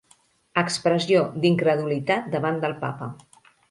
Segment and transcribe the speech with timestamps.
[0.61, 3.17] Expressió d'incredulitat davant del Papa.